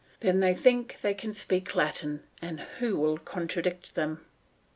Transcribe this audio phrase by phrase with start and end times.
[0.21, 4.25] Then they think they can speak Latin, and who will contradict them?